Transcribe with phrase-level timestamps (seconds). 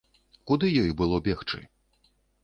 [0.51, 1.61] Куды ёй было бегчы.